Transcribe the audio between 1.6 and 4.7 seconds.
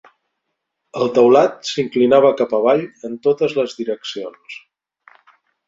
s'inclinava cap avall en totes les direccions.